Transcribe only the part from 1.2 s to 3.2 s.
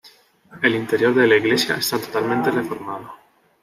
la iglesia está totalmente reformado.